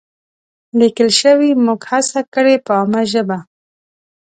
[0.79, 3.37] لیکل شوې، موږ هڅه کړې په عامه ژبه